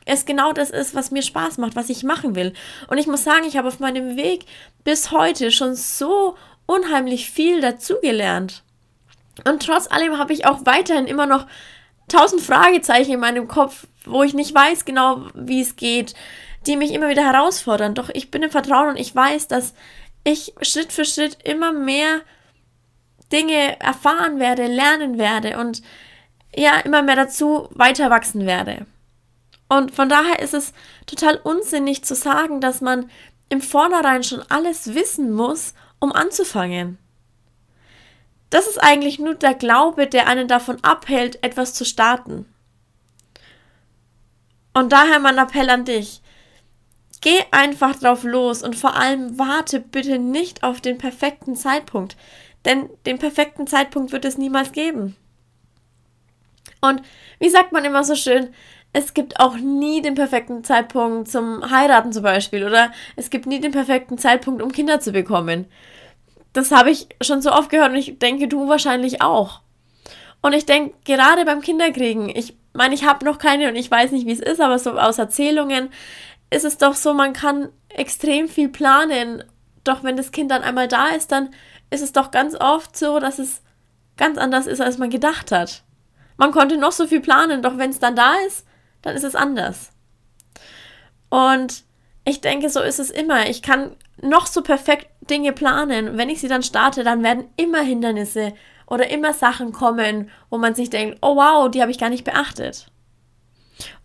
es 0.05 0.27
genau 0.27 0.53
das 0.53 0.71
ist, 0.71 0.95
was 0.95 1.11
mir 1.11 1.23
Spaß 1.23 1.59
macht, 1.59 1.77
was 1.77 1.89
ich 1.89 2.05
machen 2.05 2.35
will. 2.35 2.53
Und 2.89 2.99
ich 2.99 3.07
muss 3.07 3.25
sagen, 3.25 3.47
ich 3.47 3.57
habe 3.57 3.69
auf 3.69 3.81
meinem 3.81 4.17
Weg 4.17 4.45
bis 4.85 5.11
heute 5.11 5.51
schon 5.51 5.75
so 5.75 6.37
unheimlich 6.67 7.31
viel 7.31 7.61
dazugelernt. 7.61 8.63
Und 9.49 9.63
trotz 9.63 9.91
allem 9.91 10.19
habe 10.19 10.33
ich 10.33 10.47
auch 10.47 10.65
weiterhin 10.65 11.07
immer 11.07 11.27
noch 11.27 11.47
tausend 12.09 12.43
Fragezeichen 12.43 13.13
in 13.13 13.21
meinem 13.21 13.49
Kopf, 13.49 13.87
wo 14.05 14.23
ich 14.23 14.35
nicht 14.35 14.55
weiß 14.55 14.85
genau, 14.85 15.27
wie 15.35 15.61
es 15.61 15.77
geht, 15.77 16.15
die 16.67 16.77
mich 16.77 16.93
immer 16.93 17.09
wieder 17.09 17.25
herausfordern. 17.25 17.95
Doch 17.95 18.11
ich 18.11 18.31
bin 18.31 18.43
im 18.43 18.51
Vertrauen 18.51 18.91
und 18.91 18.97
ich 18.97 19.15
weiß, 19.15 19.49
dass 19.49 19.75
ich 20.23 20.55
Schritt 20.63 20.93
für 20.93 21.05
Schritt 21.05 21.39
immer 21.45 21.73
mehr 21.73 22.21
Dinge 23.33 23.81
erfahren 23.81 24.39
werde, 24.39 24.67
lernen 24.67 25.19
werde 25.19 25.59
und 25.59 25.83
ja, 26.55 26.79
immer 26.79 27.03
mehr 27.03 27.17
dazu 27.17 27.69
weiter 27.73 28.11
wachsen 28.11 28.47
werde. 28.47 28.87
Und 29.69 29.95
von 29.95 30.09
daher 30.09 30.41
ist 30.41 30.55
es 30.55 30.73
total 31.07 31.37
unsinnig 31.37 32.05
zu 32.05 32.15
sagen, 32.15 32.61
dass 32.61 32.81
man 32.81 33.11
im 33.49 33.61
Vornherein 33.61 34.23
schon 34.23 34.43
alles 34.49 34.95
wissen 34.95 35.33
muss, 35.33 35.75
um 35.99 36.13
anzufangen. 36.13 36.99
Das 38.51 38.67
ist 38.67 38.79
eigentlich 38.83 39.19
nur 39.19 39.35
der 39.35 39.55
Glaube, 39.55 40.07
der 40.07 40.29
einen 40.29 40.49
davon 40.49 40.83
abhält, 40.85 41.43
etwas 41.43 41.75
zu 41.75 41.85
starten. 41.85 42.47
Und 44.75 44.93
daher 44.93 45.19
mein 45.19 45.39
Appell 45.39 45.71
an 45.71 45.85
dich. 45.85 46.21
Geh 47.21 47.41
einfach 47.53 47.97
drauf 47.97 48.23
los 48.23 48.63
und 48.63 48.77
vor 48.77 48.95
allem 48.97 49.39
warte 49.39 49.81
bitte 49.81 50.19
nicht 50.19 50.63
auf 50.63 50.81
den 50.81 50.99
perfekten 50.99 51.57
Zeitpunkt, 51.57 52.17
denn 52.65 52.91
den 53.07 53.19
perfekten 53.19 53.67
Zeitpunkt 53.67 54.13
wird 54.13 54.25
es 54.25 54.37
niemals 54.37 54.73
geben. 54.73 55.17
Und 56.81 57.01
wie 57.39 57.49
sagt 57.49 57.73
man 57.73 57.85
immer 57.85 58.05
so 58.05 58.15
schön, 58.15 58.53
es 58.95 59.13
gibt 59.13 59.41
auch 59.41 59.57
nie 59.57 60.01
den 60.03 60.15
perfekten 60.15 60.63
Zeitpunkt 60.63 61.29
zum 61.29 61.69
Heiraten 61.69 62.13
zum 62.13 62.23
Beispiel 62.23 62.65
oder 62.65 62.93
es 63.17 63.29
gibt 63.29 63.45
nie 63.45 63.61
den 63.61 63.73
perfekten 63.73 64.19
Zeitpunkt, 64.19 64.63
um 64.63 64.71
Kinder 64.71 65.01
zu 65.01 65.11
bekommen. 65.11 65.67
Das 66.53 66.71
habe 66.71 66.93
ich 66.93 67.09
schon 67.21 67.43
so 67.43 67.51
oft 67.51 67.71
gehört 67.71 67.91
und 67.91 67.97
ich 67.97 68.21
denke, 68.21 68.47
du 68.47 68.69
wahrscheinlich 68.69 69.21
auch. 69.21 69.61
Und 70.43 70.53
ich 70.53 70.65
denke, 70.65 70.95
gerade 71.05 71.45
beim 71.45 71.61
Kinderkriegen, 71.61 72.29
ich 72.29 72.57
meine, 72.73 72.95
ich 72.95 73.05
habe 73.05 73.25
noch 73.25 73.39
keine 73.39 73.69
und 73.69 73.75
ich 73.75 73.91
weiß 73.91 74.13
nicht, 74.13 74.27
wie 74.27 74.33
es 74.33 74.41
ist, 74.41 74.61
aber 74.61 74.79
so 74.79 74.93
aus 74.93 75.19
Erzählungen 75.19 75.91
ist 76.51 76.65
es 76.65 76.79
doch 76.79 76.95
so, 76.95 77.15
man 77.15 77.33
kann 77.33 77.71
extrem 77.89 78.49
viel 78.49 78.69
planen. 78.69 79.43
Doch 79.83 80.05
wenn 80.05 80.17
das 80.17 80.31
Kind 80.31 80.53
dann 80.53 80.63
einmal 80.63 80.87
da 80.87 81.09
ist, 81.09 81.33
dann 81.33 81.51
ist 81.91 82.03
es 82.03 82.13
doch 82.13 82.31
ganz 82.31 82.55
oft 82.55 82.97
so, 82.97 83.19
dass 83.19 83.41
es 83.41 83.61
ganz 84.17 84.39
anders 84.39 84.69
ist, 84.69 84.81
als 84.81 84.99
man 84.99 85.11
gedacht 85.11 85.51
hat. 85.51 85.83
Man 86.37 86.53
konnte 86.53 86.77
noch 86.77 86.93
so 86.93 87.09
viel 87.09 87.21
planen, 87.21 87.61
doch 87.61 87.77
wenn 87.77 87.91
es 87.91 87.99
dann 87.99 88.15
da 88.15 88.35
ist, 88.47 88.65
dann 89.05 89.15
ist 89.15 89.25
es 89.25 89.35
anders. 89.35 89.93
Und 91.29 91.85
ich 92.25 92.41
denke, 92.41 92.71
so 92.71 92.81
ist 92.81 92.99
es 92.99 93.11
immer. 93.11 93.49
Ich 93.49 93.61
kann 93.63 93.97
noch 94.21 94.47
so 94.47 94.63
perfekt 94.63 95.09
Dinge 95.29 95.53
planen. 95.53 96.17
Wenn 96.17 96.31
ich 96.31 96.41
sie 96.41 96.49
dann 96.49 96.63
starte, 96.63 97.05
dann 97.05 97.23
werden 97.23 97.45
immer 97.57 97.83
Hindernisse 97.83 98.55
oder 98.87 99.11
immer 99.11 99.35
Sachen 99.35 99.73
kommen, 99.73 100.31
wo 100.49 100.59
man 100.59 100.75
sich 100.75 100.91
denkt, 100.91 101.19
oh 101.21 101.37
wow, 101.37 101.71
die 101.71 101.83
habe 101.83 101.91
ich 101.91 101.99
gar 101.99 102.09
nicht 102.09 102.25
beachtet. 102.25 102.91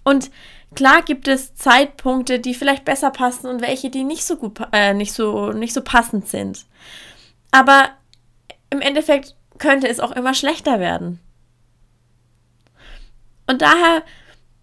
Und 0.04 0.32
klar 0.76 1.02
gibt 1.02 1.28
es 1.28 1.56
Zeitpunkte, 1.56 2.40
die 2.40 2.54
vielleicht 2.54 2.84
besser 2.84 3.12
passen 3.12 3.48
und 3.48 3.62
welche, 3.62 3.90
die 3.90 4.04
nicht 4.04 4.26
so 4.26 4.36
gut, 4.36 4.60
äh, 4.74 4.94
nicht 4.94 5.14
so, 5.14 5.52
nicht 5.52 5.74
so 5.74 5.82
passend 5.82 6.28
sind. 6.28 6.66
Aber 7.52 7.90
im 8.70 8.82
Endeffekt 8.82 9.36
könnte 9.60 9.88
es 9.88 10.00
auch 10.00 10.12
immer 10.12 10.34
schlechter 10.34 10.80
werden. 10.80 11.20
Und 13.48 13.62
daher 13.62 14.04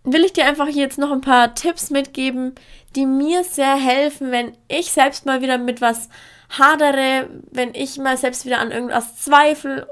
will 0.06 0.24
ich 0.24 0.32
dir 0.32 0.46
einfach 0.46 0.68
jetzt 0.68 0.98
noch 0.98 1.10
ein 1.10 1.20
paar 1.20 1.54
Tipps 1.54 1.90
mitgeben, 1.90 2.54
die 2.94 3.06
mir 3.06 3.44
sehr 3.44 3.74
helfen, 3.74 4.30
wenn 4.30 4.56
ich 4.68 4.92
selbst 4.92 5.26
mal 5.26 5.42
wieder 5.42 5.58
mit 5.58 5.80
was 5.80 6.08
hadere, 6.48 7.28
wenn 7.50 7.74
ich 7.74 7.98
mal 7.98 8.16
selbst 8.16 8.46
wieder 8.46 8.60
an 8.60 8.70
irgendwas 8.70 9.16
zweifle, 9.16 9.88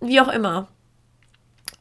wie 0.00 0.20
auch 0.20 0.28
immer. 0.28 0.68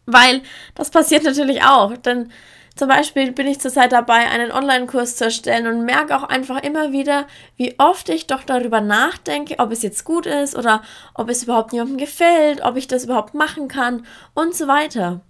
Weil 0.08 0.42
das 0.74 0.90
passiert 0.90 1.24
natürlich 1.24 1.64
auch, 1.64 1.96
denn 1.96 2.32
zum 2.76 2.90
Beispiel 2.90 3.32
bin 3.32 3.48
ich 3.48 3.62
zurzeit 3.62 3.94
dabei, 3.94 4.30
einen 4.30 4.52
Online-Kurs 4.52 5.16
zu 5.16 5.26
erstellen 5.26 5.68
und 5.68 5.86
merke 5.86 6.18
auch 6.18 6.24
einfach 6.24 6.62
immer 6.62 6.92
wieder, 6.92 7.26
wie 7.56 7.80
oft 7.80 8.10
ich 8.10 8.28
doch 8.28 8.44
darüber 8.44 8.82
nachdenke, 8.82 9.60
ob 9.60 9.72
es 9.72 9.82
jetzt 9.82 10.04
gut 10.04 10.26
ist 10.26 10.58
oder 10.58 10.82
ob 11.14 11.30
es 11.30 11.44
überhaupt 11.44 11.72
niemandem 11.72 11.98
gefällt, 11.98 12.62
ob 12.64 12.76
ich 12.76 12.88
das 12.88 13.06
überhaupt 13.06 13.34
machen 13.34 13.70
kann 13.70 14.06
und 14.34 14.56
so 14.56 14.68
weiter. 14.68 15.22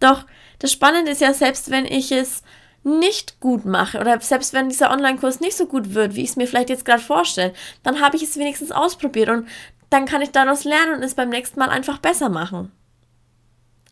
Doch 0.00 0.24
das 0.58 0.72
Spannende 0.72 1.12
ist 1.12 1.20
ja, 1.20 1.34
selbst 1.34 1.70
wenn 1.70 1.84
ich 1.86 2.12
es 2.12 2.42
nicht 2.84 3.40
gut 3.40 3.64
mache 3.64 3.98
oder 3.98 4.20
selbst 4.20 4.52
wenn 4.52 4.68
dieser 4.68 4.90
Online-Kurs 4.90 5.40
nicht 5.40 5.56
so 5.56 5.66
gut 5.66 5.94
wird, 5.94 6.14
wie 6.14 6.22
ich 6.22 6.30
es 6.30 6.36
mir 6.36 6.46
vielleicht 6.46 6.68
jetzt 6.68 6.84
gerade 6.84 7.02
vorstelle, 7.02 7.54
dann 7.82 8.00
habe 8.00 8.16
ich 8.16 8.22
es 8.22 8.36
wenigstens 8.36 8.72
ausprobiert 8.72 9.30
und 9.30 9.48
dann 9.90 10.04
kann 10.04 10.22
ich 10.22 10.30
daraus 10.30 10.64
lernen 10.64 10.96
und 10.96 11.02
es 11.02 11.14
beim 11.14 11.30
nächsten 11.30 11.58
Mal 11.58 11.70
einfach 11.70 11.98
besser 11.98 12.28
machen. 12.28 12.72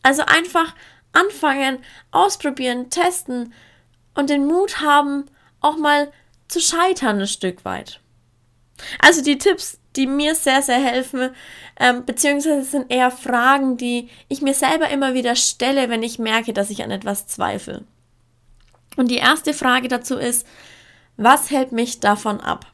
Also 0.03 0.23
einfach 0.23 0.75
anfangen, 1.11 1.79
ausprobieren, 2.11 2.89
testen 2.89 3.53
und 4.13 4.29
den 4.29 4.45
Mut 4.45 4.81
haben, 4.81 5.25
auch 5.59 5.77
mal 5.77 6.11
zu 6.47 6.59
scheitern 6.59 7.21
ein 7.21 7.27
Stück 7.27 7.65
weit. 7.65 7.99
Also 9.03 9.21
die 9.21 9.37
Tipps, 9.37 9.79
die 9.97 10.07
mir 10.07 10.33
sehr, 10.33 10.61
sehr 10.61 10.79
helfen, 10.79 11.31
ähm, 11.77 12.05
beziehungsweise 12.05 12.63
sind 12.63 12.89
eher 12.89 13.11
Fragen, 13.11 13.75
die 13.75 14.09
ich 14.29 14.41
mir 14.41 14.53
selber 14.53 14.87
immer 14.91 15.13
wieder 15.13 15.35
stelle, 15.35 15.89
wenn 15.89 16.03
ich 16.03 16.19
merke, 16.19 16.53
dass 16.53 16.69
ich 16.69 16.83
an 16.83 16.91
etwas 16.91 17.27
zweifle. 17.27 17.83
Und 18.95 19.11
die 19.11 19.17
erste 19.17 19.53
Frage 19.53 19.89
dazu 19.89 20.15
ist, 20.15 20.47
was 21.17 21.51
hält 21.51 21.73
mich 21.73 21.99
davon 21.99 22.39
ab? 22.39 22.65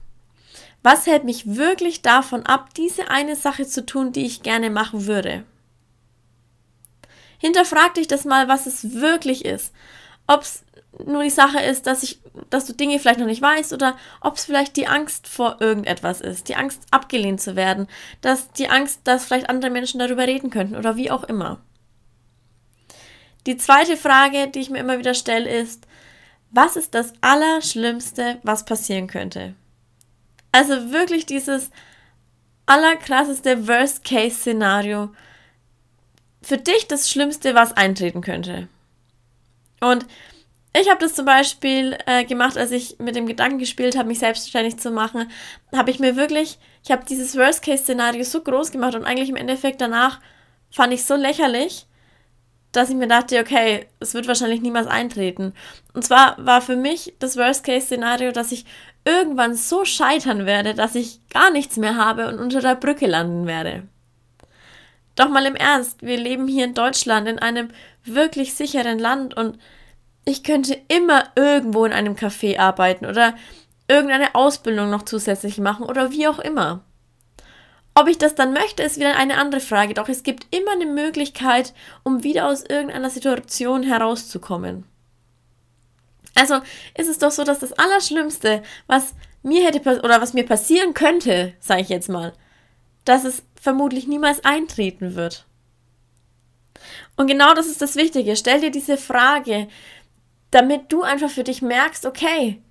Was 0.83 1.07
hält 1.07 1.24
mich 1.24 1.55
wirklich 1.55 2.03
davon 2.03 2.45
ab, 2.45 2.75
diese 2.75 3.09
eine 3.09 3.36
Sache 3.36 3.65
zu 3.65 3.83
tun, 3.83 4.12
die 4.12 4.27
ich 4.27 4.43
gerne 4.43 4.69
machen 4.69 5.07
würde? 5.07 5.45
Hinterfrag 7.39 7.95
dich 7.95 8.07
das 8.07 8.24
mal, 8.24 8.48
was 8.48 8.67
es 8.67 8.93
wirklich 8.93 9.45
ist. 9.45 9.74
Ob 10.27 10.43
es 10.43 10.63
nur 11.05 11.24
die 11.24 11.29
Sache 11.29 11.60
ist, 11.60 11.88
dass 11.88 12.03
ich, 12.03 12.19
dass 12.50 12.65
du 12.65 12.74
Dinge 12.74 13.00
vielleicht 13.00 13.19
noch 13.19 13.27
nicht 13.27 13.41
weißt 13.41 13.74
oder 13.74 13.96
ob 14.22 14.36
es 14.36 14.46
vielleicht 14.46 14.75
die 14.75 14.88
Angst 14.88 15.27
vor 15.27 15.58
irgendetwas 15.60 16.19
ist, 16.19 16.50
die 16.50 16.55
Angst 16.55 16.81
abgelehnt 16.91 17.41
zu 17.41 17.55
werden, 17.55 17.88
dass 18.22 18.51
die 18.51 18.69
Angst, 18.69 19.01
dass 19.03 19.25
vielleicht 19.25 19.50
andere 19.50 19.72
Menschen 19.72 20.00
darüber 20.00 20.25
reden 20.25 20.50
könnten 20.50 20.75
oder 20.75 20.96
wie 20.96 21.12
auch 21.12 21.24
immer. 21.24 21.62
Die 23.46 23.58
zweite 23.58 23.98
Frage, 23.98 24.48
die 24.48 24.60
ich 24.60 24.69
mir 24.69 24.79
immer 24.79 25.00
wieder 25.00 25.13
stelle, 25.13 25.50
ist, 25.50 25.88
was 26.51 26.75
ist 26.75 26.96
das 26.96 27.13
Allerschlimmste, 27.22 28.39
was 28.43 28.65
passieren 28.65 29.08
könnte? 29.08 29.53
Also 30.51 30.91
wirklich 30.91 31.25
dieses 31.25 31.69
allerkrasseste 32.65 33.67
Worst-Case-Szenario. 33.67 35.12
Für 36.41 36.58
dich 36.58 36.88
das 36.88 37.10
Schlimmste, 37.10 37.53
was 37.53 37.74
eintreten 37.74 38.22
könnte. 38.22 38.67
Und 39.81 40.05
ich 40.73 40.89
habe 40.89 40.99
das 40.99 41.15
zum 41.15 41.25
Beispiel 41.25 41.97
äh, 42.05 42.25
gemacht, 42.25 42.57
als 42.57 42.71
ich 42.71 42.97
mit 42.99 43.15
dem 43.15 43.25
Gedanken 43.25 43.57
gespielt 43.57 43.97
habe, 43.97 44.07
mich 44.07 44.19
selbstständig 44.19 44.77
zu 44.77 44.91
machen, 44.91 45.29
habe 45.75 45.89
ich 45.89 45.99
mir 45.99 46.15
wirklich, 46.15 46.59
ich 46.83 46.91
habe 46.91 47.05
dieses 47.05 47.35
Worst-Case-Szenario 47.35 48.23
so 48.23 48.41
groß 48.41 48.71
gemacht 48.71 48.95
und 48.95 49.05
eigentlich 49.05 49.29
im 49.29 49.35
Endeffekt 49.35 49.81
danach 49.81 50.19
fand 50.69 50.93
ich 50.93 51.05
so 51.05 51.15
lächerlich, 51.15 51.88
dass 52.71 52.89
ich 52.89 52.95
mir 52.95 53.07
dachte, 53.07 53.39
okay, 53.39 53.88
es 53.99 54.13
wird 54.13 54.27
wahrscheinlich 54.27 54.61
niemals 54.61 54.85
eintreten. 54.85 55.53
Und 55.93 56.05
zwar 56.05 56.35
war 56.38 56.61
für 56.61 56.75
mich 56.75 57.15
das 57.17 57.35
Worst-Case-Szenario, 57.35 58.31
dass 58.31 58.51
ich 58.51 58.65
irgendwann 59.05 59.55
so 59.55 59.85
scheitern 59.85 60.45
werde, 60.45 60.75
dass 60.75 60.93
ich 60.93 61.19
gar 61.29 61.49
nichts 61.49 61.77
mehr 61.77 61.95
habe 61.95 62.27
und 62.27 62.38
unter 62.38 62.61
der 62.61 62.75
Brücke 62.75 63.07
landen 63.07 63.47
werde. 63.47 63.88
Doch 65.15 65.29
mal 65.29 65.45
im 65.47 65.55
Ernst, 65.55 66.03
wir 66.03 66.17
leben 66.17 66.47
hier 66.47 66.65
in 66.65 66.75
Deutschland 66.75 67.27
in 67.27 67.39
einem 67.39 67.69
wirklich 68.05 68.53
sicheren 68.53 68.99
Land 68.99 69.35
und 69.35 69.57
ich 70.29 70.43
könnte 70.43 70.79
immer 70.88 71.24
irgendwo 71.36 71.86
in 71.86 71.93
einem 71.93 72.15
Café 72.15 72.59
arbeiten 72.59 73.05
oder 73.05 73.36
irgendeine 73.88 74.36
Ausbildung 74.36 74.89
noch 74.89 75.03
zusätzlich 75.03 75.57
machen 75.57 75.86
oder 75.86 76.12
wie 76.12 76.27
auch 76.27 76.39
immer. 76.39 76.83
Ob 77.95 78.07
ich 78.07 78.17
das 78.17 78.36
dann 78.36 78.53
möchte, 78.53 78.83
ist 78.83 78.98
wieder 78.98 79.17
eine 79.17 79.38
andere 79.38 79.59
Frage, 79.59 79.95
doch 79.95 80.07
es 80.07 80.24
gibt 80.24 80.48
immer 80.55 80.71
eine 80.71 80.86
Möglichkeit, 80.86 81.74
um 82.03 82.24
wieder 82.24 82.48
aus 82.48 82.63
irgendeiner 82.63 83.09
Situation 83.09 83.83
herauszukommen. 83.83 84.86
Also 86.36 86.62
ist 86.95 87.09
es 87.09 87.17
doch 87.17 87.31
so, 87.31 87.43
dass 87.43 87.59
das 87.59 87.74
Allerschlimmste, 87.74 88.62
was 88.88 89.15
mir 89.41 89.65
hätte 89.65 89.81
oder 90.03 90.21
was 90.21 90.33
mir 90.33 90.45
passieren 90.45 90.93
könnte, 90.93 91.53
sage 91.59 91.81
ich 91.81 91.89
jetzt 91.89 92.07
mal, 92.07 92.33
dass 93.03 93.25
es 93.25 93.43
vermutlich 93.59 94.07
niemals 94.07 94.45
eintreten 94.45 95.15
wird. 95.15 95.45
Und 97.17 97.27
genau 97.27 97.53
das 97.53 97.67
ist 97.67 97.81
das 97.81 97.95
Wichtige. 97.95 98.36
Stell 98.38 98.62
dir 98.62 98.71
diese 98.71 98.98
Frage, 98.98 99.67
damit 100.51 100.91
du 100.91 101.03
einfach 101.03 101.29
für 101.29 101.43
dich 101.43 101.61
merkst, 101.61 102.05
okay, 102.05 102.61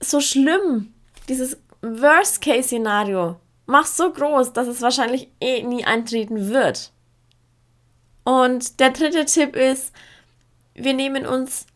so 0.00 0.20
schlimm, 0.20 0.92
dieses 1.28 1.58
Worst-Case-Szenario, 1.82 3.36
mach 3.66 3.86
so 3.86 4.12
groß, 4.12 4.52
dass 4.52 4.66
es 4.66 4.82
wahrscheinlich 4.82 5.28
eh 5.40 5.62
nie 5.62 5.84
eintreten 5.84 6.50
wird. 6.50 6.92
Und 8.24 8.80
der 8.80 8.90
dritte 8.90 9.24
Tipp 9.24 9.56
ist, 9.56 9.92
wir 10.74 10.94
nehmen 10.94 11.26
uns, 11.26 11.66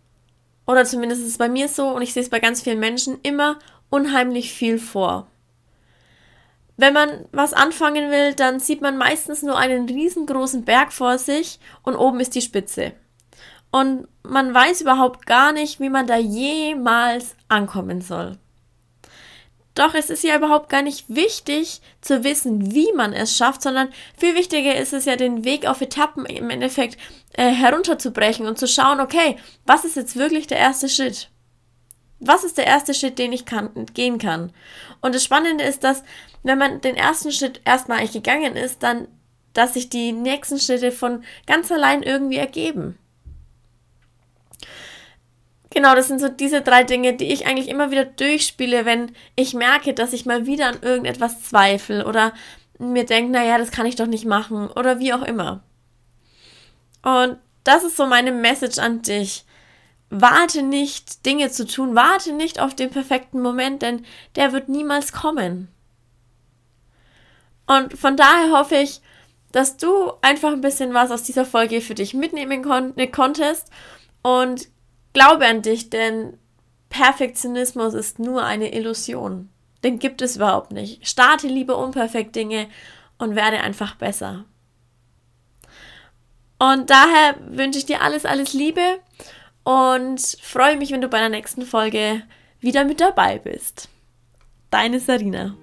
oder 0.66 0.84
zumindest 0.84 1.22
ist 1.22 1.28
es 1.28 1.38
bei 1.38 1.48
mir 1.48 1.68
so, 1.68 1.88
und 1.88 2.02
ich 2.02 2.12
sehe 2.12 2.22
es 2.22 2.30
bei 2.30 2.40
ganz 2.40 2.62
vielen 2.62 2.80
Menschen, 2.80 3.18
immer 3.22 3.58
unheimlich 3.90 4.52
viel 4.52 4.78
vor. 4.78 5.26
Wenn 6.76 6.92
man 6.92 7.26
was 7.32 7.54
anfangen 7.54 8.10
will, 8.10 8.34
dann 8.34 8.60
sieht 8.60 8.82
man 8.82 8.98
meistens 8.98 9.42
nur 9.42 9.56
einen 9.56 9.88
riesengroßen 9.88 10.64
Berg 10.64 10.92
vor 10.92 11.18
sich 11.18 11.58
und 11.82 11.96
oben 11.96 12.20
ist 12.20 12.34
die 12.34 12.42
Spitze. 12.42 12.92
Und 13.76 14.08
man 14.22 14.54
weiß 14.54 14.80
überhaupt 14.80 15.26
gar 15.26 15.52
nicht, 15.52 15.80
wie 15.80 15.90
man 15.90 16.06
da 16.06 16.16
jemals 16.16 17.36
ankommen 17.48 18.00
soll. 18.00 18.38
Doch 19.74 19.92
es 19.92 20.08
ist 20.08 20.24
ja 20.24 20.34
überhaupt 20.34 20.70
gar 20.70 20.80
nicht 20.80 21.04
wichtig 21.14 21.82
zu 22.00 22.24
wissen, 22.24 22.74
wie 22.74 22.90
man 22.94 23.12
es 23.12 23.36
schafft, 23.36 23.60
sondern 23.60 23.92
viel 24.16 24.34
wichtiger 24.34 24.74
ist 24.76 24.94
es 24.94 25.04
ja, 25.04 25.16
den 25.16 25.44
Weg 25.44 25.66
auf 25.66 25.82
Etappen 25.82 26.24
im 26.24 26.48
Endeffekt 26.48 26.96
äh, 27.34 27.50
herunterzubrechen 27.50 28.46
und 28.46 28.58
zu 28.58 28.66
schauen, 28.66 28.98
okay, 28.98 29.36
was 29.66 29.84
ist 29.84 29.96
jetzt 29.96 30.16
wirklich 30.16 30.46
der 30.46 30.56
erste 30.56 30.88
Schritt? 30.88 31.28
Was 32.18 32.44
ist 32.44 32.56
der 32.56 32.66
erste 32.66 32.94
Schritt, 32.94 33.18
den 33.18 33.34
ich 33.34 33.44
kann, 33.44 33.84
gehen 33.92 34.16
kann? 34.16 34.54
Und 35.02 35.14
das 35.14 35.22
Spannende 35.22 35.64
ist, 35.64 35.84
dass 35.84 36.02
wenn 36.44 36.56
man 36.56 36.80
den 36.80 36.96
ersten 36.96 37.30
Schritt 37.30 37.60
erstmal 37.66 37.98
eigentlich 37.98 38.12
gegangen 38.12 38.56
ist, 38.56 38.82
dann, 38.82 39.06
dass 39.52 39.74
sich 39.74 39.90
die 39.90 40.12
nächsten 40.12 40.58
Schritte 40.58 40.92
von 40.92 41.24
ganz 41.46 41.70
allein 41.70 42.02
irgendwie 42.02 42.38
ergeben. 42.38 42.96
Genau, 45.76 45.94
das 45.94 46.08
sind 46.08 46.20
so 46.22 46.30
diese 46.30 46.62
drei 46.62 46.84
Dinge, 46.84 47.12
die 47.12 47.30
ich 47.30 47.46
eigentlich 47.46 47.68
immer 47.68 47.90
wieder 47.90 48.06
durchspiele, 48.06 48.86
wenn 48.86 49.14
ich 49.34 49.52
merke, 49.52 49.92
dass 49.92 50.14
ich 50.14 50.24
mal 50.24 50.46
wieder 50.46 50.68
an 50.68 50.78
irgendetwas 50.80 51.42
zweifle 51.42 52.06
oder 52.06 52.32
mir 52.78 53.04
denke, 53.04 53.30
naja, 53.32 53.58
das 53.58 53.72
kann 53.72 53.84
ich 53.84 53.94
doch 53.94 54.06
nicht 54.06 54.24
machen 54.24 54.70
oder 54.70 55.00
wie 55.00 55.12
auch 55.12 55.20
immer. 55.20 55.62
Und 57.02 57.36
das 57.62 57.84
ist 57.84 57.98
so 57.98 58.06
meine 58.06 58.32
Message 58.32 58.78
an 58.78 59.02
dich. 59.02 59.44
Warte 60.08 60.62
nicht, 60.62 61.26
Dinge 61.26 61.50
zu 61.50 61.66
tun, 61.66 61.94
warte 61.94 62.32
nicht 62.32 62.58
auf 62.58 62.74
den 62.74 62.88
perfekten 62.88 63.42
Moment, 63.42 63.82
denn 63.82 64.06
der 64.34 64.54
wird 64.54 64.70
niemals 64.70 65.12
kommen. 65.12 65.68
Und 67.66 67.92
von 67.98 68.16
daher 68.16 68.50
hoffe 68.50 68.76
ich, 68.76 69.02
dass 69.52 69.76
du 69.76 70.10
einfach 70.22 70.54
ein 70.54 70.62
bisschen 70.62 70.94
was 70.94 71.10
aus 71.10 71.22
dieser 71.22 71.44
Folge 71.44 71.82
für 71.82 71.94
dich 71.94 72.14
mitnehmen 72.14 72.62
kon 72.62 72.94
konntest 73.12 73.70
und 74.22 74.68
Glaube 75.16 75.46
an 75.46 75.62
dich, 75.62 75.88
denn 75.88 76.36
Perfektionismus 76.90 77.94
ist 77.94 78.18
nur 78.18 78.44
eine 78.44 78.74
Illusion. 78.74 79.48
Den 79.82 79.98
gibt 79.98 80.20
es 80.20 80.36
überhaupt 80.36 80.72
nicht. 80.72 81.08
Starte 81.08 81.48
lieber 81.48 81.78
unperfekt 81.78 82.36
Dinge 82.36 82.68
und 83.16 83.34
werde 83.34 83.62
einfach 83.62 83.94
besser. 83.94 84.44
Und 86.58 86.90
daher 86.90 87.34
wünsche 87.48 87.78
ich 87.78 87.86
dir 87.86 88.02
alles, 88.02 88.26
alles 88.26 88.52
Liebe 88.52 88.98
und 89.64 90.20
freue 90.42 90.76
mich, 90.76 90.90
wenn 90.90 91.00
du 91.00 91.08
bei 91.08 91.20
der 91.20 91.30
nächsten 91.30 91.62
Folge 91.62 92.22
wieder 92.60 92.84
mit 92.84 93.00
dabei 93.00 93.38
bist. 93.38 93.88
Deine 94.68 95.00
Sarina. 95.00 95.56